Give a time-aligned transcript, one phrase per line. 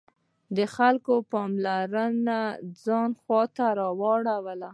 [0.55, 2.39] د خلکو پاملرنه
[2.83, 3.65] ځان خواته
[3.99, 4.67] واړوي.